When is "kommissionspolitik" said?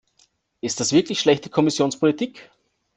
1.51-2.49